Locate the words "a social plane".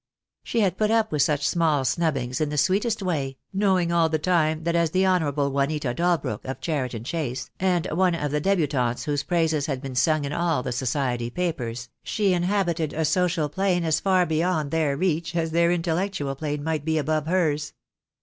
12.93-13.83